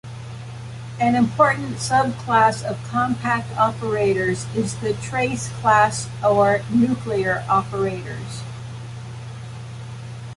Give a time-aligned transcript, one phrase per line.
[0.99, 8.41] An important subclass of compact operators is the trace-class or nuclear operators.